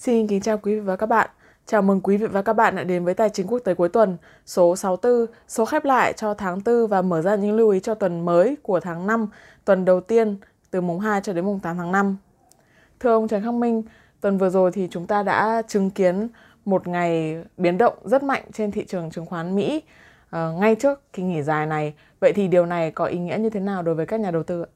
Xin 0.00 0.26
kính 0.26 0.40
chào 0.40 0.58
quý 0.58 0.74
vị 0.74 0.80
và 0.80 0.96
các 0.96 1.06
bạn. 1.06 1.30
Chào 1.66 1.82
mừng 1.82 2.00
quý 2.00 2.16
vị 2.16 2.26
và 2.26 2.42
các 2.42 2.52
bạn 2.52 2.76
đã 2.76 2.84
đến 2.84 3.04
với 3.04 3.14
Tài 3.14 3.30
chính 3.30 3.46
quốc 3.46 3.58
tế 3.58 3.74
cuối 3.74 3.88
tuần 3.88 4.16
số 4.46 4.76
64, 4.76 5.26
số 5.48 5.64
khép 5.64 5.84
lại 5.84 6.12
cho 6.12 6.34
tháng 6.34 6.60
4 6.64 6.86
và 6.86 7.02
mở 7.02 7.22
ra 7.22 7.36
những 7.36 7.56
lưu 7.56 7.70
ý 7.70 7.80
cho 7.80 7.94
tuần 7.94 8.24
mới 8.24 8.56
của 8.62 8.80
tháng 8.80 9.06
5, 9.06 9.28
tuần 9.64 9.84
đầu 9.84 10.00
tiên 10.00 10.36
từ 10.70 10.80
mùng 10.80 11.00
2 11.00 11.20
cho 11.20 11.32
đến 11.32 11.44
mùng 11.44 11.60
8 11.60 11.76
tháng 11.76 11.92
5. 11.92 12.16
Thưa 13.00 13.12
ông 13.12 13.28
Trần 13.28 13.44
Khắc 13.44 13.54
Minh, 13.54 13.82
tuần 14.20 14.38
vừa 14.38 14.50
rồi 14.50 14.70
thì 14.72 14.88
chúng 14.90 15.06
ta 15.06 15.22
đã 15.22 15.62
chứng 15.68 15.90
kiến 15.90 16.28
một 16.64 16.88
ngày 16.88 17.38
biến 17.56 17.78
động 17.78 17.94
rất 18.04 18.22
mạnh 18.22 18.42
trên 18.52 18.70
thị 18.70 18.84
trường 18.84 19.10
chứng 19.10 19.26
khoán 19.26 19.56
Mỹ 19.56 19.82
uh, 20.26 20.60
ngay 20.60 20.74
trước 20.74 21.12
kỳ 21.12 21.22
nghỉ 21.22 21.42
dài 21.42 21.66
này. 21.66 21.94
Vậy 22.20 22.32
thì 22.32 22.48
điều 22.48 22.66
này 22.66 22.90
có 22.90 23.04
ý 23.04 23.18
nghĩa 23.18 23.38
như 23.38 23.50
thế 23.50 23.60
nào 23.60 23.82
đối 23.82 23.94
với 23.94 24.06
các 24.06 24.20
nhà 24.20 24.30
đầu 24.30 24.42
tư 24.42 24.62
ạ? 24.62 24.70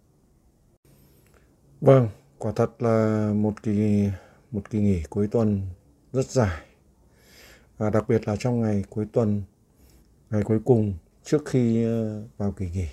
Vâng, 1.81 2.09
quả 2.39 2.53
thật 2.57 2.71
là 2.79 3.31
một 3.35 3.63
kỳ 3.63 4.09
một 4.55 4.71
kỳ 4.71 4.81
nghỉ 4.81 5.03
cuối 5.11 5.29
tuần 5.29 5.63
rất 6.13 6.31
dài. 6.31 6.63
Và 7.79 7.91
đặc 7.91 8.09
biệt 8.09 8.29
là 8.29 8.37
trong 8.37 8.61
ngày 8.61 8.85
cuối 8.91 9.07
tuần 9.13 9.43
ngày 10.31 10.43
cuối 10.43 10.61
cùng 10.65 10.95
trước 11.25 11.43
khi 11.47 11.85
ờ, 11.85 12.23
vào 12.37 12.53
kỳ 12.53 12.71
nghỉ 12.71 12.87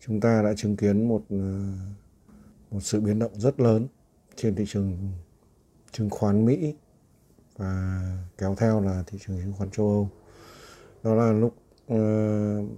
chúng 0.00 0.20
ta 0.20 0.42
đã 0.42 0.54
chứng 0.56 0.76
kiến 0.76 1.08
một 1.08 1.22
ờ, 1.30 1.36
một 2.70 2.80
sự 2.80 3.00
biến 3.00 3.18
động 3.18 3.40
rất 3.40 3.60
lớn 3.60 3.86
trên 4.36 4.54
thị 4.54 4.64
trường 4.68 5.12
chứng 5.92 6.10
khoán 6.10 6.44
Mỹ 6.44 6.74
và 7.56 8.02
kéo 8.38 8.54
theo 8.58 8.80
là 8.80 9.04
thị 9.06 9.18
trường 9.26 9.40
chứng 9.40 9.52
khoán 9.52 9.70
châu 9.70 9.86
Âu. 9.86 10.10
Đó 11.02 11.14
là 11.14 11.32
lúc 11.32 11.56
uh, 11.92 12.70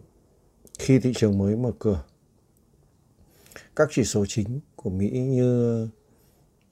khi 0.78 0.98
thị 0.98 1.12
trường 1.16 1.38
mới 1.38 1.56
mở 1.56 1.72
cửa 1.78 2.04
các 3.76 3.88
chỉ 3.90 4.04
số 4.04 4.26
chính 4.28 4.60
của 4.76 4.90
Mỹ 4.90 5.10
như 5.10 5.88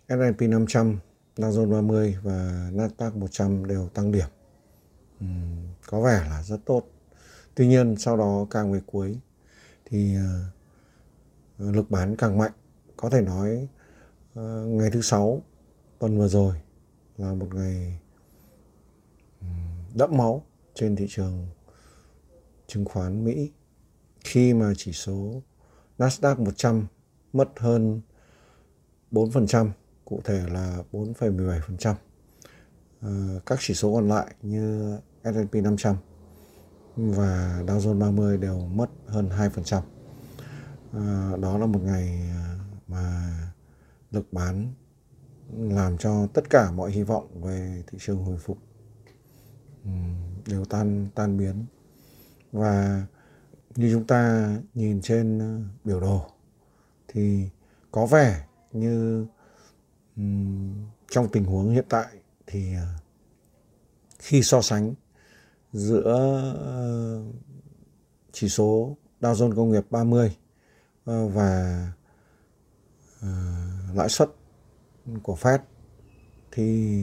S&P 0.09 0.43
500 0.43 0.99
Dow 1.37 1.51
Jones 1.51 1.71
30 1.71 2.17
và 2.23 2.71
Nasdaq 2.73 3.19
100 3.19 3.67
đều 3.67 3.89
tăng 3.89 4.13
điểm. 4.13 4.29
Uhm, 5.25 5.69
có 5.87 6.01
vẻ 6.01 6.27
là 6.31 6.43
rất 6.43 6.61
tốt. 6.65 6.83
Tuy 7.55 7.67
nhiên 7.67 7.97
sau 7.97 8.17
đó 8.17 8.47
càng 8.51 8.73
về 8.73 8.81
cuối 8.87 9.19
thì 9.85 10.17
uh, 10.17 11.75
lực 11.75 11.91
bán 11.91 12.17
càng 12.17 12.39
mạnh. 12.39 12.53
Có 12.97 13.11
thể 13.11 13.21
nói 13.21 13.69
uh, 14.41 14.43
ngày 14.67 14.91
thứ 14.91 15.01
sáu 15.01 15.43
tuần 15.99 16.19
vừa 16.19 16.29
rồi 16.29 16.55
là 17.17 17.35
một 17.35 17.55
ngày 17.55 17.99
đẫm 19.95 20.17
máu 20.17 20.47
trên 20.75 20.97
thị 20.97 21.07
trường 21.09 21.47
chứng 22.67 22.85
khoán 22.85 23.25
Mỹ 23.25 23.53
khi 24.21 24.55
mà 24.55 24.73
chỉ 24.77 24.93
số 24.93 25.43
Nasdaq 25.99 26.45
100 26.45 26.87
mất 27.33 27.49
hơn 27.57 28.01
4% 29.13 29.71
cụ 30.07 30.21
thể 30.25 30.43
là 30.49 30.79
4,17%. 30.93 31.95
À, 31.95 31.97
ờ, 33.01 33.41
các 33.47 33.59
chỉ 33.63 33.75
số 33.75 33.95
còn 33.95 34.09
lại 34.09 34.35
như 34.43 34.97
S&P 35.23 35.55
500 35.55 35.97
và 36.97 37.63
Dow 37.67 37.79
Jones 37.79 37.99
30 37.99 38.39
đều 38.39 38.59
mất 38.59 38.91
hơn 39.07 39.31
2%. 39.31 39.83
À, 40.93 41.01
ờ, 41.33 41.37
đó 41.37 41.59
là 41.59 41.67
một 41.67 41.81
ngày 41.83 42.31
ờ, 42.31 42.57
mà 42.89 43.33
lực 44.11 44.33
bán 44.33 44.73
làm 45.59 45.99
cho 45.99 46.27
tất 46.27 46.51
cả 46.51 46.71
mọi 46.71 46.91
hy 46.91 47.03
vọng 47.03 47.43
về 47.43 47.83
thị 47.87 47.99
trường 48.01 48.25
hồi 48.25 48.37
phục 48.39 48.59
ừ, 49.85 49.91
đều 50.47 50.65
tan 50.65 51.09
tan 51.15 51.37
biến 51.39 51.65
và 52.53 53.03
như 53.77 53.93
chúng 53.93 54.05
ta 54.07 54.51
nhìn 54.75 55.01
trên 55.03 55.41
biểu 55.85 56.01
đồ 56.01 56.27
thì 57.09 57.49
có 57.91 58.07
vẻ 58.07 58.47
như 58.73 59.27
trong 61.11 61.29
tình 61.33 61.45
huống 61.45 61.71
hiện 61.71 61.85
tại 61.89 62.07
thì 62.47 62.75
ờ, 62.75 62.87
khi 64.19 64.43
so 64.43 64.63
sánh 64.63 64.95
giữa 65.73 66.03
ờ, 66.65 67.23
chỉ 68.33 68.49
số 68.49 68.97
Dow 69.21 69.35
Jones 69.35 69.57
công 69.57 69.71
nghiệp 69.71 69.87
30 69.91 70.37
ờ, 71.05 71.29
và 71.29 71.93
lãi 73.95 74.09
suất 74.09 74.31
của 75.23 75.37
Fed, 75.41 75.59
thì 76.53 77.01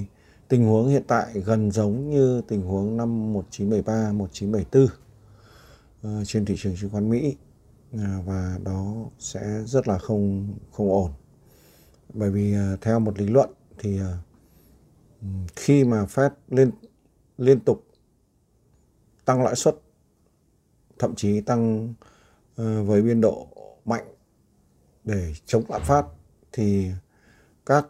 tình 0.47 0.65
huống 0.65 0.89
hiện 0.89 1.03
tại 1.07 1.33
gần 1.33 1.71
giống 1.71 2.09
như 2.09 2.41
tình 2.47 2.61
huống 2.61 2.97
năm 2.97 3.33
1973 3.33 4.11
1974 4.11 6.25
trên 6.25 6.45
thị 6.45 6.55
trường 6.57 6.75
chứng 6.75 6.89
khoán 6.89 7.09
Mỹ 7.09 7.35
và 8.25 8.59
đó 8.63 8.95
sẽ 9.19 9.63
rất 9.65 9.87
là 9.87 9.97
không 9.97 10.53
không 10.71 10.91
ổn 10.91 11.11
bởi 12.13 12.31
vì 12.31 12.53
à, 12.53 12.77
theo 12.81 12.99
một 12.99 13.19
lý 13.19 13.27
luận 13.27 13.49
thì 13.77 13.99
à, 13.99 14.17
khi 15.55 15.83
mà 15.83 16.05
Fed 16.05 16.29
liên 16.49 16.71
liên 17.37 17.59
tục 17.59 17.87
tăng 19.25 19.43
lãi 19.43 19.55
suất 19.55 19.75
thậm 20.99 21.15
chí 21.15 21.41
tăng 21.41 21.93
ờ, 22.55 22.83
với 22.83 23.01
biên 23.01 23.21
độ 23.21 23.47
mạnh 23.85 24.05
để 25.03 25.33
chống 25.45 25.63
lạm 25.69 25.81
phát 25.83 26.05
thì 26.51 26.91
các 27.65 27.87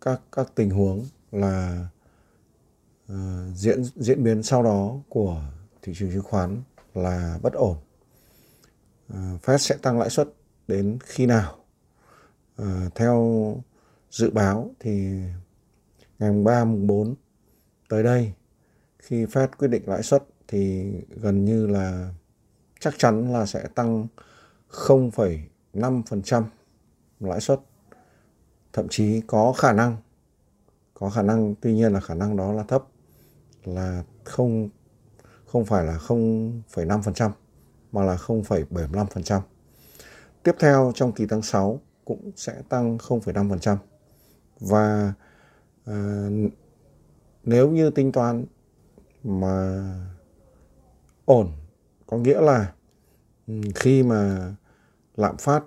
các 0.00 0.20
các 0.32 0.52
tình 0.54 0.70
huống 0.70 1.06
là 1.32 1.86
uh, 3.12 3.16
diễn 3.54 3.84
diễn 3.84 4.24
biến 4.24 4.42
sau 4.42 4.62
đó 4.62 4.96
của 5.08 5.42
thị 5.82 5.92
trường 5.96 6.10
chứng 6.12 6.22
khoán 6.22 6.62
là 6.94 7.38
bất 7.42 7.52
ổn. 7.52 7.76
Uh, 9.12 9.42
Fed 9.42 9.56
sẽ 9.56 9.76
tăng 9.82 9.98
lãi 9.98 10.10
suất 10.10 10.28
đến 10.68 10.98
khi 11.04 11.26
nào 11.26 11.63
À, 12.56 12.90
theo 12.94 13.56
dự 14.10 14.30
báo 14.30 14.70
thì 14.80 15.20
ngày 16.18 16.32
3 16.44 16.64
mùng 16.64 16.86
4 16.86 17.14
tới 17.88 18.02
đây 18.02 18.32
khi 18.98 19.24
Fed 19.24 19.48
quyết 19.58 19.68
định 19.68 19.82
lãi 19.86 20.02
suất 20.02 20.24
thì 20.48 20.92
gần 21.08 21.44
như 21.44 21.66
là 21.66 22.14
chắc 22.80 22.94
chắn 22.98 23.32
là 23.32 23.46
sẽ 23.46 23.66
tăng 23.74 24.06
0,5% 24.70 26.44
lãi 27.20 27.40
suất 27.40 27.60
thậm 28.72 28.86
chí 28.90 29.20
có 29.26 29.52
khả 29.52 29.72
năng 29.72 29.96
có 30.94 31.10
khả 31.10 31.22
năng 31.22 31.54
tuy 31.60 31.74
nhiên 31.74 31.92
là 31.92 32.00
khả 32.00 32.14
năng 32.14 32.36
đó 32.36 32.52
là 32.52 32.62
thấp 32.62 32.84
là 33.64 34.04
không 34.24 34.68
không 35.46 35.64
phải 35.64 35.84
là 35.84 35.96
0,5% 35.96 37.30
mà 37.92 38.04
là 38.04 38.16
0,75%. 38.16 39.40
Tiếp 40.42 40.56
theo 40.58 40.92
trong 40.94 41.12
kỳ 41.12 41.26
tháng 41.26 41.42
6 41.42 41.80
cũng 42.04 42.30
sẽ 42.36 42.62
tăng 42.68 42.98
0,5% 42.98 43.76
và 44.60 45.12
à, 45.84 46.28
nếu 47.44 47.70
như 47.70 47.90
tính 47.90 48.12
toán 48.12 48.44
mà 49.24 49.82
ổn 51.24 51.52
có 52.06 52.16
nghĩa 52.16 52.40
là 52.40 52.72
ừ, 53.46 53.60
khi 53.74 54.02
mà 54.02 54.52
lạm 55.16 55.36
phát 55.36 55.64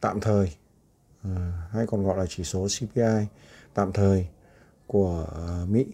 tạm 0.00 0.20
thời 0.20 0.56
à, 1.22 1.52
hay 1.70 1.86
còn 1.86 2.04
gọi 2.04 2.18
là 2.18 2.26
chỉ 2.28 2.44
số 2.44 2.66
CPI 2.78 3.26
tạm 3.74 3.92
thời 3.92 4.28
của 4.86 5.26
Mỹ 5.68 5.86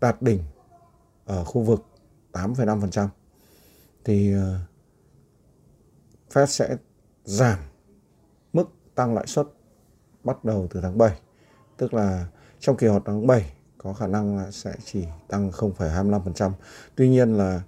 đạt 0.00 0.22
đỉnh 0.22 0.42
ở 1.24 1.44
khu 1.44 1.62
vực 1.62 1.86
8,5% 2.32 3.08
thì 4.04 4.34
à, 4.34 4.60
Fed 6.32 6.46
sẽ 6.46 6.76
giảm 7.24 7.58
tăng 8.94 9.14
lãi 9.14 9.26
suất 9.26 9.46
bắt 10.24 10.44
đầu 10.44 10.66
từ 10.70 10.80
tháng 10.80 10.98
7 10.98 11.20
tức 11.76 11.94
là 11.94 12.26
trong 12.58 12.76
kỳ 12.76 12.86
họp 12.86 13.02
tháng 13.06 13.26
7 13.26 13.52
có 13.78 13.92
khả 13.92 14.06
năng 14.06 14.36
là 14.36 14.50
sẽ 14.50 14.74
chỉ 14.84 15.04
tăng 15.28 15.50
0,25% 15.50 16.52
tuy 16.94 17.08
nhiên 17.08 17.32
là 17.32 17.62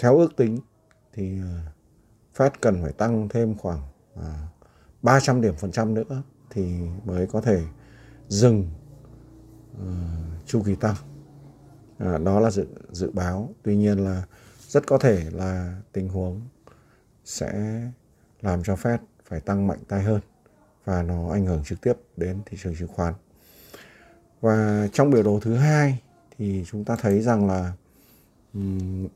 theo 0.00 0.18
ước 0.18 0.36
tính 0.36 0.58
thì 1.12 1.40
ờ, 1.40 1.60
Fed 2.36 2.50
cần 2.60 2.82
phải 2.82 2.92
tăng 2.92 3.28
thêm 3.28 3.54
khoảng 3.58 3.80
ờ, 4.14 4.32
300 5.02 5.40
điểm 5.40 5.54
phần 5.56 5.72
trăm 5.72 5.94
nữa 5.94 6.22
thì 6.50 6.78
mới 7.04 7.26
có 7.26 7.40
thể 7.40 7.62
dừng 8.28 8.70
uh, 9.72 10.46
chu 10.46 10.62
kỳ 10.62 10.74
tăng. 10.74 10.94
À, 11.98 12.18
đó 12.18 12.40
là 12.40 12.50
dự 12.50 12.66
dự 12.90 13.10
báo. 13.10 13.54
Tuy 13.62 13.76
nhiên 13.76 13.98
là 13.98 14.22
rất 14.68 14.86
có 14.86 14.98
thể 14.98 15.30
là 15.32 15.80
tình 15.92 16.08
huống 16.08 16.40
sẽ 17.24 17.80
làm 18.40 18.62
cho 18.62 18.74
Fed 18.74 18.98
phải 19.34 19.40
tăng 19.40 19.66
mạnh 19.66 19.78
tay 19.88 20.02
hơn 20.02 20.20
và 20.84 21.02
nó 21.02 21.30
ảnh 21.32 21.46
hưởng 21.46 21.64
trực 21.64 21.80
tiếp 21.80 21.92
đến 22.16 22.42
thị 22.46 22.58
trường 22.62 22.74
chứng 22.78 22.88
khoán. 22.88 23.14
Và 24.40 24.88
trong 24.92 25.10
biểu 25.10 25.22
đồ 25.22 25.40
thứ 25.42 25.54
hai 25.54 26.02
thì 26.38 26.64
chúng 26.70 26.84
ta 26.84 26.96
thấy 26.96 27.20
rằng 27.20 27.46
là 27.46 27.72
um, 28.54 29.08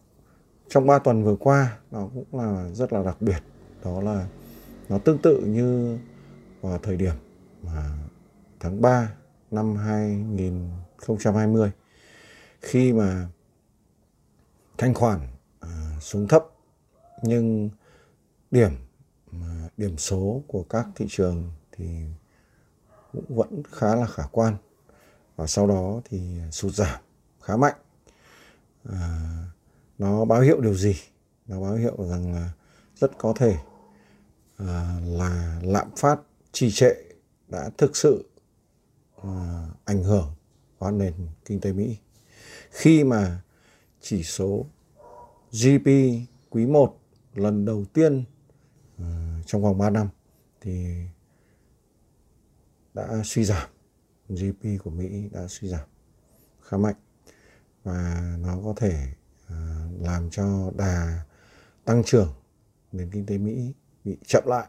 trong 0.68 0.86
3 0.86 0.98
tuần 0.98 1.24
vừa 1.24 1.36
qua 1.36 1.78
nó 1.90 2.08
cũng 2.14 2.40
là 2.40 2.68
rất 2.72 2.92
là 2.92 3.02
đặc 3.02 3.16
biệt 3.20 3.42
đó 3.84 4.00
là 4.00 4.26
nó 4.88 4.98
tương 4.98 5.18
tự 5.18 5.40
như 5.40 5.98
vào 6.60 6.78
thời 6.78 6.96
điểm 6.96 7.14
mà 7.62 7.90
tháng 8.60 8.80
3 8.82 9.12
năm 9.50 9.76
2020 9.76 11.70
khi 12.60 12.92
mà 12.92 13.28
thanh 14.78 14.94
khoản 14.94 15.20
à, 15.60 15.68
xuống 16.00 16.28
thấp 16.28 16.44
nhưng 17.22 17.70
điểm 18.50 18.70
điểm 19.76 19.98
số 19.98 20.42
của 20.46 20.62
các 20.62 20.86
thị 20.96 21.06
trường 21.08 21.50
thì 21.72 21.84
cũng 23.12 23.36
vẫn 23.36 23.62
khá 23.72 23.94
là 23.94 24.06
khả 24.06 24.22
quan. 24.32 24.56
Và 25.36 25.46
sau 25.46 25.66
đó 25.66 26.00
thì 26.04 26.40
sụt 26.50 26.74
giảm 26.74 27.00
khá 27.40 27.56
mạnh. 27.56 27.74
À, 28.84 29.18
nó 29.98 30.24
báo 30.24 30.40
hiệu 30.40 30.60
điều 30.60 30.74
gì? 30.74 30.96
Nó 31.46 31.60
báo 31.60 31.74
hiệu 31.74 31.96
rằng 32.10 32.34
là 32.34 32.52
rất 32.96 33.18
có 33.18 33.32
thể 33.36 33.56
à, 34.56 35.00
là 35.04 35.60
lạm 35.62 35.88
phát 35.96 36.20
trì 36.52 36.70
trệ 36.70 36.94
đã 37.48 37.70
thực 37.78 37.96
sự 37.96 38.28
à, 39.22 39.66
ảnh 39.84 40.02
hưởng 40.02 40.34
vào 40.78 40.90
nền 40.92 41.14
kinh 41.44 41.60
tế 41.60 41.72
Mỹ. 41.72 41.96
Khi 42.70 43.04
mà 43.04 43.40
chỉ 44.00 44.22
số 44.22 44.66
GDP 45.50 45.86
quý 46.50 46.66
1 46.66 46.98
lần 47.34 47.64
đầu 47.64 47.84
tiên 47.92 48.24
trong 49.48 49.62
vòng 49.62 49.78
3 49.78 49.90
năm 49.90 50.08
thì 50.60 50.96
đã 52.94 53.22
suy 53.24 53.44
giảm 53.44 53.68
GDP 54.28 54.82
của 54.84 54.90
Mỹ 54.90 55.28
đã 55.32 55.46
suy 55.48 55.68
giảm 55.68 55.88
khá 56.62 56.76
mạnh 56.76 56.94
và 57.84 58.22
nó 58.38 58.58
có 58.64 58.74
thể 58.76 59.06
à, 59.46 59.86
làm 60.00 60.30
cho 60.30 60.70
đà 60.76 61.24
tăng 61.84 62.04
trưởng 62.04 62.34
nền 62.92 63.10
kinh 63.10 63.26
tế 63.26 63.38
Mỹ 63.38 63.72
bị 64.04 64.18
chậm 64.26 64.44
lại 64.46 64.66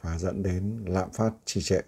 và 0.00 0.18
dẫn 0.18 0.42
đến 0.42 0.84
lạm 0.86 1.10
phát 1.10 1.32
trì 1.44 1.62
trệ. 1.62 1.80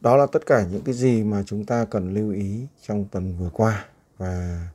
Đó 0.00 0.16
là 0.16 0.26
tất 0.32 0.46
cả 0.46 0.66
những 0.70 0.82
cái 0.84 0.94
gì 0.94 1.24
mà 1.24 1.42
chúng 1.46 1.66
ta 1.66 1.84
cần 1.84 2.14
lưu 2.14 2.32
ý 2.32 2.66
trong 2.86 3.04
tuần 3.08 3.36
vừa 3.38 3.50
qua 3.50 3.86
và 4.16 4.68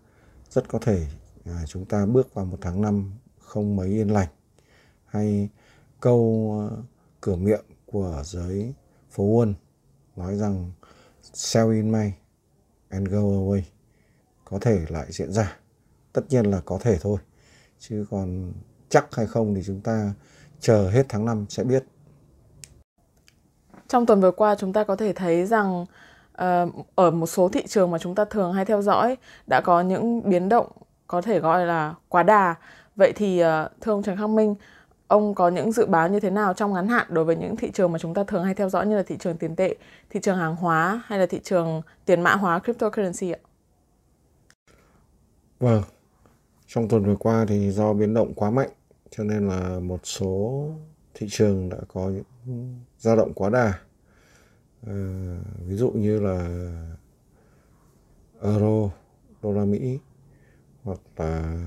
rất 0.50 0.68
có 0.68 0.79
thể 0.79 1.07
à, 1.45 1.63
chúng 1.68 1.86
ta 1.86 2.06
bước 2.06 2.33
vào 2.33 2.45
một 2.45 2.57
tháng 2.62 2.81
năm 2.81 3.12
không 3.39 3.75
mấy 3.75 3.88
yên 3.88 4.13
lành 4.13 4.29
hay 5.06 5.50
câu 6.03 6.51
ờ, 6.71 6.77
cửa 7.21 7.35
miệng 7.35 7.63
của 7.85 8.21
giới 8.25 8.73
phố 9.11 9.23
Wall 9.23 9.53
nói 10.15 10.35
rằng 10.35 10.71
sell 11.33 11.73
in 11.73 11.89
May 11.89 12.13
and 12.89 13.09
go 13.09 13.19
away. 13.19 13.61
Có 14.45 14.59
thể 14.61 14.79
lại 14.89 15.05
diễn 15.09 15.31
ra. 15.31 15.57
Tất 16.13 16.21
nhiên 16.29 16.45
là 16.45 16.61
có 16.65 16.79
thể 16.81 16.97
thôi. 17.01 17.17
Chứ 17.79 18.05
còn 18.11 18.53
chắc 18.89 19.15
hay 19.15 19.27
không 19.27 19.55
thì 19.55 19.61
chúng 19.65 19.81
ta 19.81 20.13
chờ 20.59 20.89
hết 20.89 21.05
tháng 21.09 21.25
5 21.25 21.45
sẽ 21.50 21.63
biết. 21.63 21.83
Trong 23.88 24.05
tuần 24.05 24.21
vừa 24.21 24.31
qua 24.31 24.55
chúng 24.55 24.73
ta 24.73 24.83
có 24.83 24.95
thể 24.95 25.13
thấy 25.13 25.45
rằng 25.45 25.81
uh, 25.81 26.85
ở 26.95 27.11
một 27.11 27.27
số 27.27 27.50
thị 27.50 27.63
trường 27.67 27.91
mà 27.91 27.97
chúng 27.97 28.15
ta 28.15 28.25
thường 28.25 28.53
hay 28.53 28.65
theo 28.65 28.81
dõi 28.81 29.17
đã 29.47 29.61
có 29.61 29.81
những 29.81 30.29
biến 30.29 30.50
động 30.50 30.67
có 31.07 31.21
thể 31.21 31.39
gọi 31.39 31.65
là 31.65 31.95
quá 32.09 32.23
đà. 32.23 32.55
Vậy 32.95 33.13
thì 33.15 33.44
uh, 33.44 33.47
thưa 33.81 33.91
ông 33.91 34.03
Trần 34.03 34.17
Khắc 34.17 34.29
Minh, 34.29 34.55
ông 35.07 35.35
có 35.35 35.50
những 35.50 35.71
dự 35.71 35.85
báo 35.85 36.09
như 36.09 36.19
thế 36.19 36.29
nào 36.29 36.53
trong 36.53 36.73
ngắn 36.73 36.88
hạn 36.88 37.07
đối 37.09 37.25
với 37.25 37.35
những 37.35 37.55
thị 37.55 37.71
trường 37.71 37.91
mà 37.91 38.00
chúng 38.00 38.13
ta 38.13 38.23
thường 38.23 38.44
hay 38.44 38.53
theo 38.55 38.69
dõi 38.69 38.88
như 38.88 38.97
là 38.97 39.03
thị 39.03 39.17
trường 39.19 39.38
tiền 39.38 39.55
tệ, 39.55 39.75
thị 40.09 40.19
trường 40.23 40.38
hàng 40.38 40.55
hóa 40.55 41.03
hay 41.05 41.19
là 41.19 41.25
thị 41.25 41.39
trường 41.44 41.81
tiền 42.05 42.21
mã 42.21 42.35
hóa 42.35 42.59
cryptocurrency 42.59 43.31
ạ? 43.31 43.39
Vâng, 45.59 45.83
trong 46.67 46.88
tuần 46.88 47.05
vừa 47.05 47.15
qua 47.15 47.45
thì 47.47 47.71
do 47.71 47.94
biến 47.94 48.13
động 48.13 48.33
quá 48.33 48.50
mạnh 48.51 48.69
cho 49.09 49.23
nên 49.23 49.47
là 49.47 49.79
một 49.79 50.00
số 50.03 50.69
thị 51.13 51.27
trường 51.29 51.69
đã 51.69 51.77
có 51.88 52.09
những 52.09 52.23
dao 52.97 53.15
động 53.15 53.33
quá 53.33 53.50
đà 53.50 53.73
à, 54.88 54.95
ví 55.67 55.75
dụ 55.75 55.91
như 55.91 56.19
là 56.19 56.47
euro 58.41 58.89
đô 59.41 59.51
la 59.53 59.65
mỹ 59.65 60.00
hoặc 60.83 61.00
là 61.17 61.59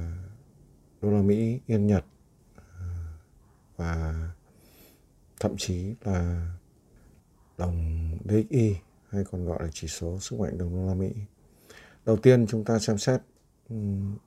đô 1.02 1.10
la 1.10 1.22
mỹ 1.22 1.60
yên 1.66 1.86
nhật 1.86 2.04
và 3.76 4.14
thậm 5.40 5.56
chí 5.58 5.94
là 6.04 6.48
đồng 7.58 8.10
DXY 8.24 8.76
hay 9.08 9.24
còn 9.24 9.44
gọi 9.44 9.62
là 9.62 9.68
chỉ 9.72 9.88
số 9.88 10.18
sức 10.20 10.40
mạnh 10.40 10.58
đồng 10.58 10.74
đô 10.74 10.88
la 10.88 10.94
Mỹ. 10.94 11.10
Đầu 12.06 12.16
tiên 12.16 12.46
chúng 12.46 12.64
ta 12.64 12.78
xem 12.78 12.98
xét 12.98 13.20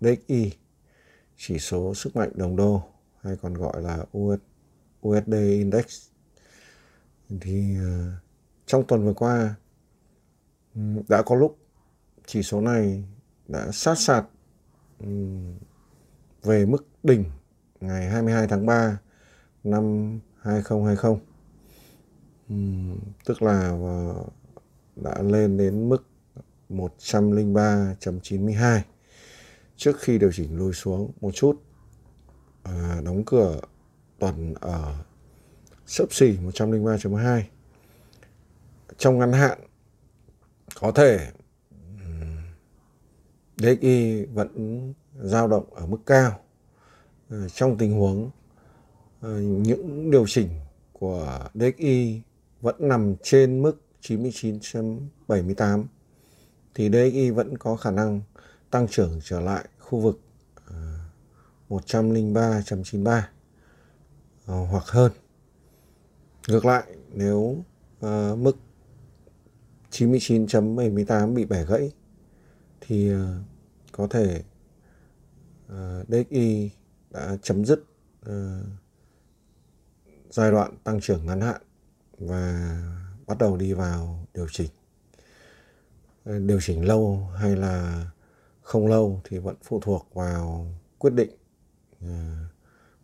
DXY, 0.01 0.51
chỉ 1.37 1.59
số 1.59 1.93
sức 1.95 2.15
mạnh 2.15 2.31
đồng 2.35 2.55
đô 2.55 2.83
hay 3.21 3.35
còn 3.41 3.53
gọi 3.53 3.81
là 3.81 4.05
US 4.17 4.39
USD 5.07 5.33
Index 5.33 6.09
thì 7.41 7.75
ờ, 7.77 8.11
trong 8.65 8.87
tuần 8.87 9.05
vừa 9.05 9.13
qua 9.13 9.55
đã 11.09 11.21
có 11.25 11.35
lúc 11.35 11.57
chỉ 12.25 12.43
số 12.43 12.61
này 12.61 13.03
đã 13.47 13.71
sát 13.71 13.95
sạt 13.95 14.25
về 16.43 16.65
mức 16.65 16.85
đỉnh 17.03 17.25
ngày 17.79 18.09
22 18.09 18.47
tháng 18.47 18.65
3 18.65 18.97
năm 19.63 20.19
2020 20.41 21.15
uhm, 22.53 22.99
tức 23.25 23.41
là 23.41 23.77
đã 24.95 25.21
lên 25.21 25.57
đến 25.57 25.89
mức 25.89 26.07
103.92 26.69 28.81
trước 29.75 29.99
khi 29.99 30.17
điều 30.17 30.31
chỉnh 30.31 30.57
lùi 30.57 30.73
xuống 30.73 31.11
một 31.21 31.31
chút 31.31 31.61
à, 32.63 33.01
đóng 33.05 33.23
cửa 33.25 33.59
tuần 34.19 34.53
ở 34.53 34.95
sấp 35.85 36.13
xỉ 36.13 36.37
103.2 36.37 37.41
trong 38.97 39.19
ngắn 39.19 39.33
hạn 39.33 39.59
có 40.79 40.91
thể 40.91 41.31
DXY 43.59 44.25
vẫn 44.25 44.93
dao 45.15 45.47
động 45.47 45.73
ở 45.73 45.85
mức 45.85 45.97
cao. 46.05 46.39
Ờ, 47.29 47.49
trong 47.49 47.77
tình 47.77 47.93
huống 47.93 48.29
Ờ, 49.21 49.39
những 49.41 50.11
điều 50.11 50.27
chỉnh 50.27 50.49
của 50.93 51.39
DXY 51.53 52.21
vẫn 52.61 52.75
nằm 52.79 53.15
trên 53.23 53.61
mức 53.61 53.81
99.78 54.01 55.85
thì 56.75 56.89
DXY 56.89 57.29
vẫn 57.29 57.57
có 57.57 57.75
khả 57.75 57.91
năng 57.91 58.21
tăng 58.71 58.87
trưởng 58.87 59.19
trở 59.23 59.39
lại 59.39 59.67
khu 59.79 59.99
vực 59.99 60.19
ờ, 60.65 60.75
103.93 61.69 63.21
ờ, 64.45 64.65
hoặc 64.65 64.83
hơn. 64.87 65.11
Ngược 66.47 66.65
lại, 66.65 66.83
nếu 67.13 67.63
mức 68.37 68.57
99.78 69.91 71.33
bị 71.33 71.45
bẻ 71.45 71.65
gãy 71.65 71.91
thì 72.81 73.11
có 73.91 74.07
thể 74.07 74.43
DXY 76.07 76.71
đã 77.09 77.37
chấm 77.41 77.65
dứt 77.65 77.83
giai 80.29 80.51
đoạn 80.51 80.77
tăng 80.83 81.01
trưởng 81.01 81.25
ngắn 81.25 81.41
hạn 81.41 81.61
và 82.17 82.75
bắt 83.27 83.37
đầu 83.37 83.57
đi 83.57 83.73
vào 83.73 84.25
điều 84.33 84.47
chỉnh. 84.51 84.69
Ờ, 86.23 86.39
điều 86.39 86.59
chỉnh 86.61 86.87
lâu 86.87 87.29
hay 87.35 87.55
là 87.55 88.05
không 88.61 88.87
lâu 88.87 89.21
thì 89.23 89.37
vẫn 89.37 89.55
phụ 89.63 89.79
thuộc 89.83 90.07
vào 90.13 90.67
quyết 90.97 91.13
định 91.13 91.29
ờ, 92.01 92.07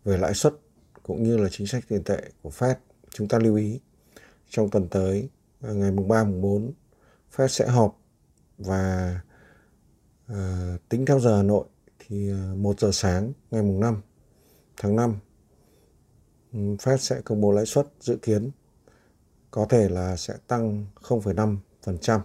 về 0.04 0.18
lãi 0.18 0.34
suất 0.34 0.54
cũng 1.02 1.22
như 1.22 1.36
là 1.36 1.48
chính 1.52 1.66
sách 1.66 1.84
tiền 1.88 2.04
tệ 2.04 2.22
của 2.42 2.50
Fed. 2.50 2.74
Chúng 3.10 3.28
ta 3.28 3.38
lưu 3.38 3.56
ý 3.56 3.80
trong 4.48 4.70
tuần 4.70 4.88
tới 4.88 5.28
ờ, 5.60 5.74
ngày 5.74 5.90
mùng 5.90 6.08
3 6.08 6.24
mùng 6.24 6.40
4 6.40 6.72
Fed 7.36 7.48
sẽ 7.48 7.66
họp 7.66 7.98
và 8.58 9.20
à, 10.26 10.76
tính 10.88 11.06
theo 11.06 11.20
giờ 11.20 11.36
Hà 11.36 11.42
Nội 11.42 11.66
thì 11.98 12.32
1 12.56 12.80
giờ 12.80 12.90
sáng 12.92 13.32
ngày 13.50 13.62
mùng 13.62 13.80
5 13.80 14.02
tháng 14.76 14.96
5 14.96 15.14
Fed 16.56 16.96
sẽ 16.96 17.20
công 17.20 17.40
bố 17.40 17.52
lãi 17.52 17.66
suất 17.66 17.86
dự 18.00 18.16
kiến 18.16 18.50
có 19.50 19.66
thể 19.68 19.88
là 19.88 20.16
sẽ 20.16 20.34
tăng 20.46 20.86
0,5%, 21.02 22.20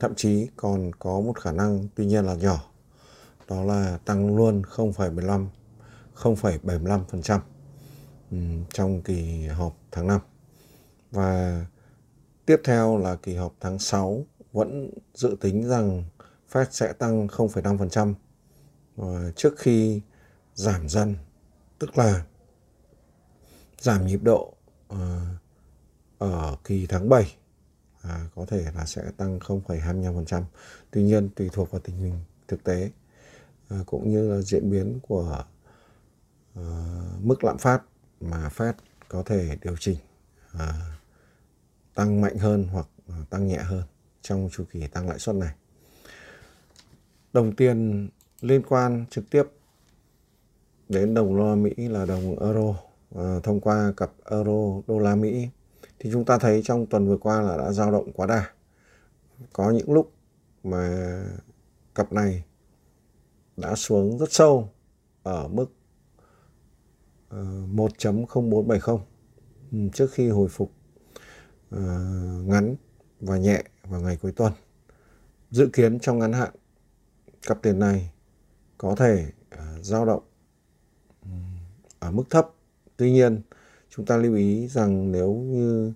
thậm 0.00 0.14
chí 0.14 0.48
còn 0.56 0.90
có 0.98 1.20
một 1.20 1.40
khả 1.40 1.52
năng 1.52 1.88
tuy 1.94 2.06
nhiên 2.06 2.24
là 2.24 2.34
nhỏ. 2.34 2.70
Đó 3.48 3.64
là 3.64 3.98
tăng 4.04 4.36
luôn 4.36 4.62
0,15 4.62 5.46
0,75% 6.16 7.40
trong 8.72 9.02
kỳ 9.02 9.46
họp 9.46 9.76
tháng 9.90 10.06
5. 10.06 10.20
Và 11.10 11.66
tiếp 12.46 12.60
theo 12.64 12.98
là 12.98 13.16
kỳ 13.16 13.34
họp 13.34 13.54
tháng 13.60 13.78
6 13.78 14.26
vẫn 14.52 14.90
dự 15.14 15.36
tính 15.40 15.68
rằng 15.68 16.04
Fed 16.52 16.66
sẽ 16.70 16.92
tăng 16.92 17.26
0,5% 17.26 18.14
trước 19.36 19.54
khi 19.58 20.00
giảm 20.54 20.88
dần, 20.88 21.14
tức 21.78 21.98
là 21.98 22.24
giảm 23.82 24.06
nhịp 24.06 24.20
độ 24.22 24.54
ờ, 24.88 25.20
ở 26.18 26.56
kỳ 26.64 26.86
tháng 26.86 27.08
7 27.08 27.36
à, 28.02 28.26
có 28.34 28.46
thể 28.46 28.66
là 28.74 28.86
sẽ 28.86 29.02
tăng 29.16 29.38
0,25%. 29.38 30.42
Tuy 30.90 31.02
nhiên 31.02 31.28
tùy 31.28 31.50
thuộc 31.52 31.70
vào 31.70 31.80
tình 31.80 31.96
hình 31.96 32.20
thực 32.48 32.64
tế 32.64 32.90
à, 33.68 33.78
cũng 33.86 34.10
như 34.10 34.34
là 34.34 34.42
diễn 34.42 34.70
biến 34.70 35.00
của 35.02 35.44
à, 36.54 36.62
mức 37.20 37.44
lạm 37.44 37.58
phát 37.58 37.82
mà 38.20 38.48
Fed 38.56 38.72
có 39.08 39.22
thể 39.22 39.56
điều 39.62 39.76
chỉnh 39.76 39.98
à, 40.52 40.96
tăng 41.94 42.20
mạnh 42.20 42.38
hơn 42.38 42.68
hoặc 42.72 42.86
à, 43.08 43.14
tăng 43.30 43.46
nhẹ 43.46 43.58
hơn 43.58 43.82
trong 44.22 44.48
chu 44.52 44.64
kỳ 44.72 44.86
tăng 44.86 45.08
lãi 45.08 45.18
suất 45.18 45.36
này. 45.36 45.54
Đồng 47.32 47.56
tiền 47.56 48.08
liên 48.40 48.62
quan 48.68 49.04
trực 49.10 49.30
tiếp 49.30 49.44
đến 50.88 51.14
đồng 51.14 51.36
đô 51.36 51.48
la 51.48 51.54
Mỹ 51.54 51.74
là 51.76 52.06
đồng 52.06 52.40
euro 52.40 52.74
Ờ, 53.14 53.40
thông 53.42 53.60
qua 53.60 53.92
cặp 53.96 54.10
euro 54.30 54.82
đô 54.86 54.98
la 54.98 55.14
Mỹ 55.14 55.48
thì 55.98 56.10
chúng 56.12 56.24
ta 56.24 56.38
thấy 56.38 56.62
trong 56.64 56.86
tuần 56.86 57.08
vừa 57.08 57.16
qua 57.16 57.40
là 57.42 57.56
đã 57.56 57.72
dao 57.72 57.92
động 57.92 58.12
quá 58.12 58.26
đà 58.26 58.50
có 59.52 59.70
những 59.70 59.92
lúc 59.92 60.12
mà 60.64 61.24
cặp 61.94 62.12
này 62.12 62.44
đã 63.56 63.74
xuống 63.74 64.18
rất 64.18 64.32
sâu 64.32 64.68
ở 65.22 65.48
mức 65.48 65.66
ờ, 67.28 67.44
1.0470 67.74 68.98
ừ, 69.72 69.78
trước 69.92 70.10
khi 70.12 70.28
hồi 70.28 70.48
phục 70.48 70.72
ờ, 71.70 71.80
ngắn 72.44 72.76
và 73.20 73.36
nhẹ 73.36 73.62
vào 73.84 74.00
ngày 74.00 74.16
cuối 74.16 74.32
tuần. 74.32 74.52
Dự 75.50 75.68
kiến 75.72 76.00
trong 76.00 76.18
ngắn 76.18 76.32
hạn, 76.32 76.50
cặp 77.42 77.62
tiền 77.62 77.78
này 77.78 78.12
có 78.78 78.94
thể 78.94 79.32
uh, 79.54 79.84
dao 79.84 80.06
động 80.06 80.22
ừ, 81.22 81.28
ở 81.98 82.10
mức 82.10 82.24
thấp. 82.30 82.50
Tuy 83.02 83.10
nhiên, 83.10 83.40
chúng 83.90 84.06
ta 84.06 84.16
lưu 84.16 84.34
ý 84.34 84.68
rằng 84.68 85.12
nếu 85.12 85.32
như 85.34 85.92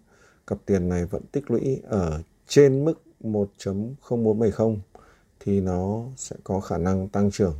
cặp 0.47 0.59
tiền 0.67 0.89
này 0.89 1.05
vẫn 1.05 1.23
tích 1.33 1.51
lũy 1.51 1.81
ở 1.85 2.23
trên 2.49 2.85
mức 2.85 3.03
1.0470 3.21 4.79
thì 5.41 5.61
nó 5.61 6.05
sẽ 6.17 6.37
có 6.45 6.61
khả 6.61 6.79
năng 6.79 7.09
tăng 7.09 7.31
trưởng 7.31 7.55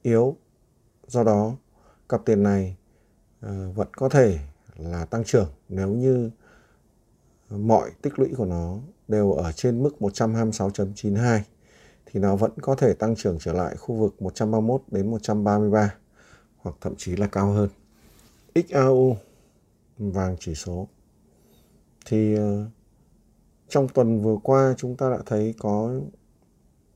yếu 0.03 0.37
do 1.07 1.25
đó, 1.25 1.57
cặp 2.09 2.25
tiền 2.25 2.43
này 2.43 2.77
ờ, 3.41 3.71
vẫn 3.71 3.89
có 3.97 4.09
thể 4.09 4.39
là 4.77 5.05
tăng 5.05 5.25
trưởng 5.25 5.49
nếu 5.69 5.89
như 5.89 6.31
mọi 7.51 7.91
tích 8.03 8.19
lũy 8.19 8.29
của 8.37 8.45
nó 8.45 8.79
đều 9.09 9.33
ở 9.33 9.53
trên 9.53 9.83
mức 9.83 9.91
126.92 10.01 11.41
thì 12.07 12.21
nó 12.21 12.37
vẫn 12.37 12.51
có 12.61 12.75
thể 12.75 12.95
tăng 12.95 13.17
trưởng 13.17 13.39
trở 13.41 13.53
lại 13.53 13.77
khu 13.77 13.95
vực 13.95 14.23
131 14.23 14.83
đến 14.91 15.11
133 15.11 15.95
hoặc 16.57 16.77
thậm 16.81 16.95
chí 16.97 17.17
là 17.17 17.27
cao 17.27 17.53
hơn. 17.53 17.69
XAU 18.55 19.17
vàng 19.99 20.37
chỉ 20.41 20.55
số 20.55 20.89
thì 22.07 22.35
ờ, 22.35 22.67
trong 23.69 23.89
tuần 23.89 24.23
vừa 24.23 24.37
qua 24.43 24.75
chúng 24.77 24.97
ta 24.97 25.11
đã 25.11 25.19
thấy 25.27 25.55
có 25.59 26.01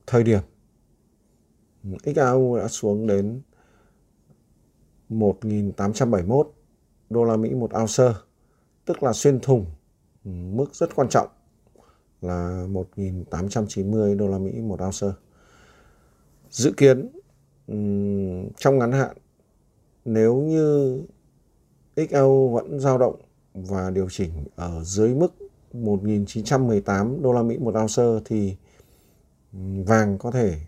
thời 0.07 0.23
điểm 0.23 0.41
XAU 2.15 2.57
đã 2.57 2.67
xuống 2.67 3.07
đến 3.07 3.41
1.871 5.09 6.43
đô 7.09 7.23
la 7.23 7.37
Mỹ 7.37 7.53
một 7.53 7.71
ounce, 7.79 8.13
tức 8.85 9.03
là 9.03 9.13
xuyên 9.13 9.39
thủng 9.39 9.65
mức 10.23 10.75
rất 10.75 10.95
quan 10.95 11.09
trọng 11.09 11.27
là 12.21 12.67
1.890 12.69 14.17
đô 14.17 14.27
la 14.27 14.37
Mỹ 14.37 14.51
một 14.61 14.79
ounce. 14.83 15.07
Dự 16.49 16.73
kiến 16.77 17.09
trong 18.57 18.77
ngắn 18.77 18.91
hạn, 18.91 19.17
nếu 20.05 20.35
như 20.35 20.97
XAU 21.95 22.49
vẫn 22.49 22.79
dao 22.79 22.97
động 22.97 23.21
và 23.53 23.89
điều 23.89 24.09
chỉnh 24.09 24.31
ở 24.55 24.83
dưới 24.83 25.15
mức 25.15 25.33
1.918 25.73 27.21
đô 27.21 27.33
la 27.33 27.43
Mỹ 27.43 27.57
một 27.57 27.75
ounce 27.75 28.03
thì 28.25 28.55
vàng 29.85 30.17
có 30.17 30.31
thể 30.31 30.59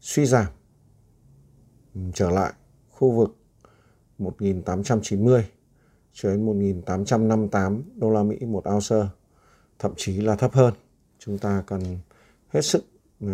suy 0.00 0.26
giảm 0.26 0.46
ừ, 1.94 2.00
trở 2.14 2.30
lại 2.30 2.52
khu 2.90 3.10
vực 3.10 3.36
1890 4.18 5.46
cho 6.12 6.30
đến 6.30 6.46
1858 6.46 7.82
đô 7.96 8.10
la 8.10 8.22
Mỹ 8.22 8.36
một 8.40 8.64
ounce 8.68 9.08
thậm 9.78 9.92
chí 9.96 10.20
là 10.20 10.36
thấp 10.36 10.52
hơn. 10.52 10.74
Chúng 11.18 11.38
ta 11.38 11.62
cần 11.66 11.98
hết 12.48 12.60
sức 12.60 12.84
uh, 13.24 13.30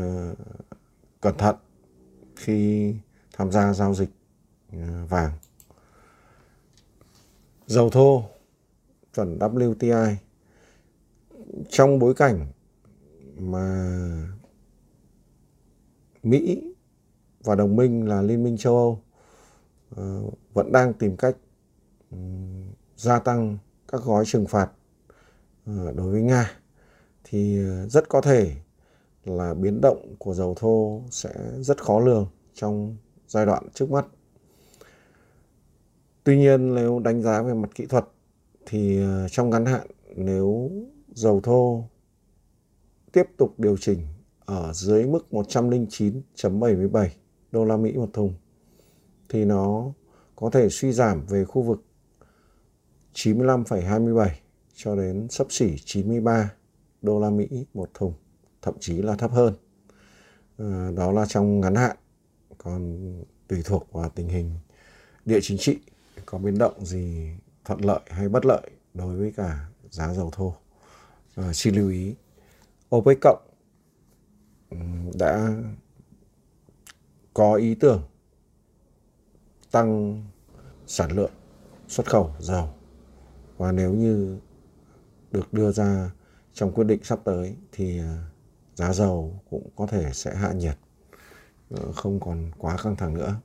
cẩn 1.21 1.37
thận 1.38 1.56
khi 2.37 2.95
tham 3.33 3.52
gia 3.52 3.73
giao 3.73 3.95
dịch 3.95 4.11
uh, 4.76 5.11
vàng. 5.11 5.33
Dầu 7.66 7.90
thô 7.90 8.25
chuẩn 9.14 9.38
WTI 9.38 10.14
trong 11.71 11.99
bối 11.99 12.14
cảnh 12.14 12.47
mà 13.38 14.36
Mỹ 16.26 16.75
và 17.45 17.54
đồng 17.54 17.76
minh 17.76 18.09
là 18.09 18.23
Liên 18.23 18.45
minh 18.45 18.56
châu 18.56 18.76
Âu 18.76 19.02
ờ, 19.97 20.23
vẫn 20.52 20.73
đang 20.73 20.92
tìm 20.95 21.16
cách 21.16 21.37
ừ, 22.11 22.18
gia 22.97 23.18
tăng 23.18 23.59
các 23.88 24.00
gói 24.04 24.25
trừng 24.26 24.47
phạt 24.47 24.71
ờ, 25.66 25.92
đối 25.92 26.11
với 26.11 26.23
Nga 26.23 26.50
thì 27.25 27.59
ờ, 27.68 27.88
rất 27.88 28.09
có 28.09 28.21
thể 28.21 28.52
là 29.25 29.54
biến 29.54 29.80
động 29.80 30.14
của 30.18 30.35
dầu 30.35 30.54
thô 30.56 31.02
sẽ 31.11 31.35
rất 31.61 31.83
khó 31.83 32.00
lường 32.00 32.28
trong 32.54 32.97
giai 33.28 33.47
đoạn 33.47 33.68
trước 33.75 33.90
mắt. 33.90 34.06
Tuy 36.25 36.38
nhiên, 36.38 36.75
nếu 36.75 36.99
đánh 36.99 37.23
giá 37.23 37.42
về 37.42 37.54
mặt 37.54 37.71
kỹ 37.75 37.87
thuật 37.87 38.04
thì 38.66 39.00
trong 39.30 39.50
ngắn 39.50 39.66
hạn, 39.66 39.87
nếu 40.16 40.71
dầu 41.14 41.40
thô 41.40 41.85
tiếp 43.12 43.26
tục 43.37 43.54
điều 43.59 43.76
chỉnh 43.76 43.99
ở 44.47 44.73
dưới 44.73 45.07
mức 45.07 45.26
109.77 45.31 47.09
đô 47.53 47.65
la 47.65 47.76
Mỹ 47.76 47.93
một 47.93 48.11
thùng 48.12 48.35
thì 49.29 49.45
nó 49.45 49.93
có 50.37 50.50
thể 50.50 50.69
suy 50.71 50.93
giảm 50.93 51.26
về 51.26 51.45
khu 51.45 51.62
vực 51.62 51.85
95,27 53.15 54.29
cho 54.75 54.97
đến 54.97 55.29
sấp 55.31 55.47
xỉ 55.50 55.76
93 55.85 56.53
đô 57.03 57.21
la 57.21 57.31
Mỹ 57.31 57.67
một 57.75 57.91
thùng, 57.95 58.12
thậm 58.62 58.75
chí 58.81 59.03
là 59.03 59.17
thấp 59.17 59.31
hơn. 59.33 59.55
À, 60.59 60.91
đó 60.97 61.12
là 61.12 61.26
trong 61.26 61.61
ngắn 61.61 61.75
hạn. 61.75 61.97
Còn 62.59 62.99
tùy 63.49 63.62
thuộc 63.65 63.93
vào 63.93 64.11
tình 64.15 64.29
hình 64.29 64.50
địa 65.25 65.38
chính 65.43 65.59
trị 65.59 65.79
có 66.26 66.38
biến 66.38 66.59
động 66.59 66.87
gì 66.87 67.31
thuận 67.65 67.81
lợi 67.81 68.00
hay 68.07 68.29
bất 68.29 68.47
lợi 68.47 68.71
đối 68.95 69.17
với 69.17 69.33
cả 69.37 69.69
giá 69.91 70.15
dầu 70.15 70.31
thô. 70.33 70.55
À, 71.35 71.53
xin 71.53 71.75
lưu 71.75 71.91
ý 71.91 72.15
OPEC 72.97 73.19
cộng 73.21 73.46
đã 75.15 75.55
có 77.35 77.55
ý 77.55 77.75
tưởng 77.75 78.03
tăng 79.71 80.23
sản 80.87 81.11
lượng 81.11 81.33
xuất 81.89 82.07
khẩu 82.07 82.31
dầu. 82.39 82.69
Và 83.57 83.73
nếu 83.73 83.95
như 83.95 84.39
được 85.31 85.53
đưa 85.53 85.73
ra 85.73 86.11
trong 86.53 86.73
quyết 86.73 86.85
định 86.85 87.05
sắp 87.05 87.21
tới 87.25 87.57
thì 87.73 87.99
à, 87.99 88.25
giá 88.75 88.93
dầu 88.93 89.41
cũng 89.51 89.71
có 89.77 89.87
thể 89.87 90.13
sẽ 90.13 90.35
hạ 90.35 90.53
nhiệt 90.53 90.79
ờ, 91.71 91.93
không 91.93 92.21
còn 92.21 92.51
quá 92.59 92.77
căng 92.83 92.97
thẳng 92.97 93.15
nữa. 93.15 93.41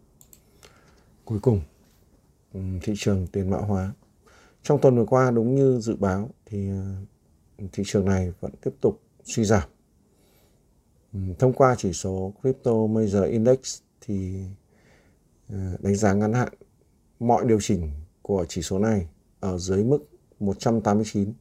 Cuối 1.26 1.40
cùng 1.40 1.62
ừ, 2.54 2.60
thị 2.82 2.94
trường 2.98 3.28
tiền 3.28 3.50
mã 3.50 3.58
hóa. 3.58 3.94
Trong 4.64 4.82
tuần 4.82 4.96
vừa 4.96 5.06
qua, 5.06 5.32
đúng 5.32 5.56
như 5.56 5.80
dự 5.80 5.96
báo 5.96 6.30
thì 6.46 6.70
à, 6.70 6.96
thị 7.72 7.84
trường 7.86 8.06
này 8.06 8.34
vẫn 8.40 8.52
tiếp 8.62 8.72
tục 8.82 9.02
suy 9.24 9.46
giảm 9.46 9.70
thông 11.40 11.54
qua 11.54 11.76
chỉ 11.78 11.94
số 11.94 12.34
crypto 12.42 12.72
major 12.72 13.24
index 13.30 13.82
thì 14.02 14.46
ờ, 15.50 15.78
đánh 15.80 15.96
giá 15.96 16.14
ngắn 16.14 16.34
hạn 16.34 16.54
mọi 17.20 17.46
điều 17.46 17.62
chỉnh 17.62 17.92
của 18.22 18.46
chỉ 18.50 18.62
số 18.62 18.80
này 18.80 19.08
ở 19.40 19.58
dưới 19.58 19.84
mức 19.84 20.00
189 20.40 21.34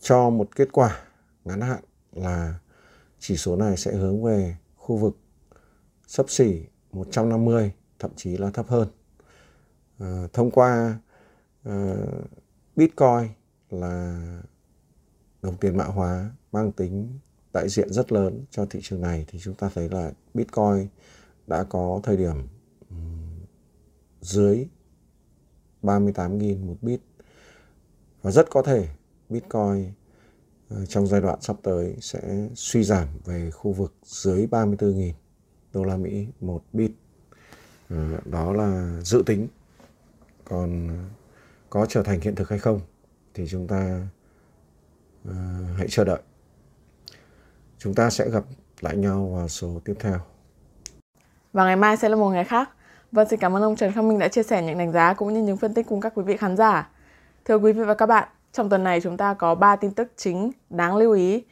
cho 0.00 0.30
một 0.30 0.56
kết 0.56 0.68
quả 0.72 1.02
ngắn 1.44 1.60
hạn 1.60 1.84
là 2.12 2.58
chỉ 3.18 3.36
số 3.36 3.56
này 3.56 3.76
sẽ 3.76 3.92
hướng 3.92 4.24
về 4.24 4.56
khu 4.76 4.96
vực 4.96 5.16
sấp 6.06 6.30
xỉ 6.30 6.64
150 6.92 7.72
thậm 7.98 8.10
chí 8.16 8.36
là 8.36 8.50
thấp 8.50 8.66
hơn. 8.68 8.88
À, 9.98 10.28
thông 10.32 10.50
qua 10.50 10.98
à, 11.64 11.94
Bitcoin 12.76 13.28
là 13.70 14.22
đồng 15.42 15.56
tiền 15.56 15.76
mã 15.76 15.84
hóa 15.84 16.30
mang 16.52 16.72
tính 16.72 17.18
đại 17.54 17.68
diện 17.68 17.92
rất 17.92 18.12
lớn 18.12 18.44
cho 18.50 18.66
thị 18.66 18.80
trường 18.82 19.00
này 19.00 19.24
thì 19.28 19.38
chúng 19.38 19.54
ta 19.54 19.70
thấy 19.74 19.88
là 19.88 20.12
Bitcoin 20.34 20.88
đã 21.46 21.64
có 21.64 22.00
thời 22.02 22.16
điểm 22.16 22.36
dưới 24.20 24.66
38.000 25.82 26.66
một 26.66 26.76
bit 26.82 27.00
và 28.22 28.30
rất 28.30 28.50
có 28.50 28.62
thể 28.62 28.88
Bitcoin 29.28 29.92
ờ, 30.68 30.86
trong 30.86 31.06
giai 31.06 31.20
đoạn 31.20 31.40
sắp 31.40 31.56
tới 31.62 31.96
sẽ 32.00 32.48
suy 32.54 32.84
giảm 32.84 33.08
về 33.24 33.50
khu 33.50 33.72
vực 33.72 33.94
dưới 34.04 34.46
34.000 34.46 35.12
đô 35.72 35.84
la 35.84 35.96
Mỹ 35.96 36.26
một 36.40 36.62
bit. 36.72 36.90
Ờ, 37.88 38.20
đó 38.24 38.52
là 38.52 39.00
dự 39.04 39.22
tính. 39.26 39.48
Còn 40.44 40.98
có 41.70 41.86
trở 41.88 42.02
thành 42.02 42.20
hiện 42.20 42.34
thực 42.34 42.48
hay 42.48 42.58
không 42.58 42.80
thì 43.34 43.46
chúng 43.48 43.66
ta 43.66 44.08
ờ, 45.24 45.34
hãy 45.76 45.86
chờ 45.90 46.04
đợi. 46.04 46.20
Chúng 47.84 47.94
ta 47.94 48.10
sẽ 48.10 48.28
gặp 48.30 48.44
lại 48.80 48.96
nhau 48.96 49.30
vào 49.36 49.48
số 49.48 49.68
tiếp 49.84 49.94
theo. 50.00 50.18
Và 51.52 51.64
ngày 51.64 51.76
mai 51.76 51.96
sẽ 51.96 52.08
là 52.08 52.16
một 52.16 52.30
ngày 52.30 52.44
khác. 52.44 52.70
Vâng, 53.12 53.28
xin 53.28 53.40
cảm 53.40 53.56
ơn 53.56 53.62
ông 53.62 53.76
Trần 53.76 53.92
Khang 53.92 54.08
Minh 54.08 54.18
đã 54.18 54.28
chia 54.28 54.42
sẻ 54.42 54.62
những 54.62 54.78
đánh 54.78 54.92
giá 54.92 55.14
cũng 55.14 55.34
như 55.34 55.42
những 55.42 55.56
phân 55.56 55.74
tích 55.74 55.86
cùng 55.88 56.00
các 56.00 56.12
quý 56.14 56.22
vị 56.22 56.36
khán 56.36 56.56
giả. 56.56 56.88
Thưa 57.44 57.56
quý 57.56 57.72
vị 57.72 57.84
và 57.84 57.94
các 57.94 58.06
bạn, 58.06 58.28
trong 58.52 58.68
tuần 58.68 58.84
này 58.84 59.00
chúng 59.00 59.16
ta 59.16 59.34
có 59.34 59.54
3 59.54 59.76
tin 59.76 59.90
tức 59.90 60.12
chính 60.16 60.52
đáng 60.70 60.96
lưu 60.96 61.12
ý 61.12 61.44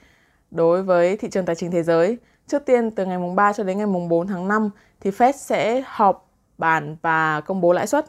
đối 0.50 0.82
với 0.82 1.16
thị 1.16 1.30
trường 1.30 1.44
tài 1.44 1.56
chính 1.56 1.70
thế 1.70 1.82
giới. 1.82 2.18
Trước 2.46 2.66
tiên, 2.66 2.90
từ 2.90 3.06
ngày 3.06 3.18
mùng 3.18 3.34
3 3.34 3.52
cho 3.52 3.64
đến 3.64 3.78
ngày 3.78 3.86
mùng 3.86 4.08
4 4.08 4.26
tháng 4.26 4.48
5 4.48 4.70
thì 5.00 5.10
Fed 5.10 5.32
sẽ 5.32 5.82
họp 5.86 6.28
bàn 6.58 6.96
và 7.02 7.40
công 7.40 7.60
bố 7.60 7.72
lãi 7.72 7.86
suất. 7.86 8.06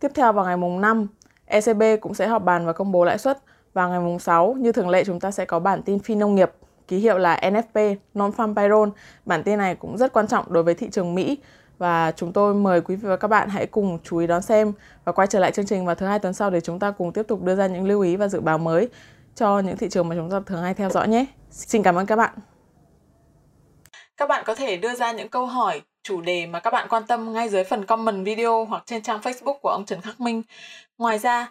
Tiếp 0.00 0.10
theo 0.14 0.32
vào 0.32 0.44
ngày 0.44 0.56
mùng 0.56 0.80
5, 0.80 1.06
ECB 1.44 1.82
cũng 2.00 2.14
sẽ 2.14 2.26
họp 2.26 2.44
bàn 2.44 2.66
và 2.66 2.72
công 2.72 2.92
bố 2.92 3.04
lãi 3.04 3.18
suất. 3.18 3.38
Và 3.72 3.88
ngày 3.88 4.00
mùng 4.00 4.18
6, 4.18 4.54
như 4.58 4.72
thường 4.72 4.88
lệ 4.88 5.04
chúng 5.04 5.20
ta 5.20 5.30
sẽ 5.30 5.44
có 5.44 5.58
bản 5.58 5.82
tin 5.82 5.98
phi 5.98 6.14
nông 6.14 6.34
nghiệp 6.34 6.52
ký 6.92 6.98
hiệu 6.98 7.18
là 7.18 7.38
NFP, 7.42 7.96
Non-Farm 8.14 8.54
Payroll. 8.54 8.90
Bản 9.24 9.42
tin 9.42 9.58
này 9.58 9.74
cũng 9.74 9.98
rất 9.98 10.12
quan 10.12 10.26
trọng 10.26 10.52
đối 10.52 10.62
với 10.62 10.74
thị 10.74 10.88
trường 10.92 11.14
Mỹ 11.14 11.38
và 11.78 12.12
chúng 12.16 12.32
tôi 12.32 12.54
mời 12.54 12.80
quý 12.80 12.96
vị 12.96 13.08
và 13.08 13.16
các 13.16 13.28
bạn 13.28 13.48
hãy 13.48 13.66
cùng 13.66 13.98
chú 14.04 14.18
ý 14.18 14.26
đón 14.26 14.42
xem 14.42 14.72
và 15.04 15.12
quay 15.12 15.26
trở 15.26 15.38
lại 15.38 15.52
chương 15.52 15.66
trình 15.66 15.86
vào 15.86 15.94
thứ 15.94 16.06
hai 16.06 16.18
tuần 16.18 16.34
sau 16.34 16.50
để 16.50 16.60
chúng 16.60 16.78
ta 16.78 16.90
cùng 16.90 17.12
tiếp 17.12 17.22
tục 17.28 17.42
đưa 17.42 17.54
ra 17.54 17.66
những 17.66 17.84
lưu 17.84 18.00
ý 18.00 18.16
và 18.16 18.28
dự 18.28 18.40
báo 18.40 18.58
mới 18.58 18.88
cho 19.34 19.58
những 19.58 19.76
thị 19.76 19.88
trường 19.90 20.08
mà 20.08 20.14
chúng 20.14 20.30
ta 20.30 20.40
thường 20.46 20.62
hay 20.62 20.74
theo 20.74 20.90
dõi 20.90 21.08
nhé. 21.08 21.26
Xin 21.50 21.82
cảm 21.82 21.94
ơn 21.94 22.06
các 22.06 22.16
bạn. 22.16 22.34
Các 24.16 24.28
bạn 24.28 24.44
có 24.46 24.54
thể 24.54 24.76
đưa 24.76 24.94
ra 24.94 25.12
những 25.12 25.28
câu 25.28 25.46
hỏi, 25.46 25.82
chủ 26.02 26.20
đề 26.20 26.46
mà 26.46 26.60
các 26.60 26.70
bạn 26.70 26.88
quan 26.88 27.02
tâm 27.06 27.32
ngay 27.32 27.48
dưới 27.48 27.64
phần 27.64 27.84
comment 27.84 28.26
video 28.26 28.64
hoặc 28.64 28.82
trên 28.86 29.02
trang 29.02 29.20
Facebook 29.20 29.58
của 29.62 29.68
ông 29.68 29.84
Trần 29.84 30.00
Khắc 30.00 30.20
Minh. 30.20 30.42
Ngoài 30.98 31.18
ra, 31.18 31.50